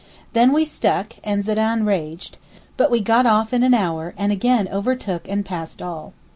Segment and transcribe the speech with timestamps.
[0.33, 2.39] Then we stuck, and Zedan raged;
[2.75, 6.13] but we got off in an hour and again overtook and passed all.